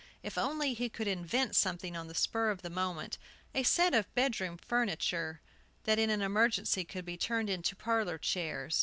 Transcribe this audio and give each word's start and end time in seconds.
If 0.23 0.35
only 0.35 0.73
he 0.73 0.89
could 0.89 1.05
invent 1.07 1.55
something 1.55 1.95
on 1.95 2.07
the 2.07 2.15
spur 2.15 2.49
of 2.49 2.63
the 2.63 2.71
moment, 2.71 3.19
a 3.53 3.61
set 3.61 3.93
of 3.93 4.11
bedroom 4.15 4.57
furniture, 4.57 5.41
that 5.83 5.99
in 5.99 6.09
an 6.09 6.23
emergency 6.23 6.83
could 6.83 7.05
be 7.05 7.17
turned 7.17 7.51
into 7.51 7.75
parlor 7.75 8.17
chairs! 8.17 8.79